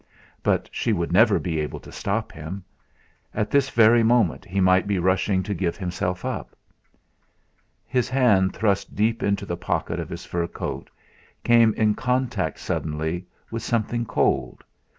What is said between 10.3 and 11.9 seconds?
coat, came